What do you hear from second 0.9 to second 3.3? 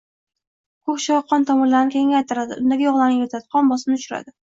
choy qon tomirlarini kengaytiradi, undagi yog‘larni